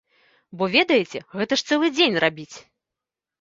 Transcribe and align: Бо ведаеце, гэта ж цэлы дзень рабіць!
Бо 0.61 0.69
ведаеце, 0.75 1.21
гэта 1.37 1.53
ж 1.63 1.67
цэлы 1.67 1.91
дзень 1.99 2.17
рабіць! 2.27 2.57